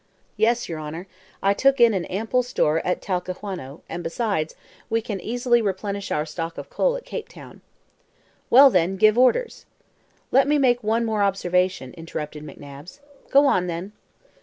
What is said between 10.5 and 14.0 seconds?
make one more observation," interrupted McNabbs. "Go on then."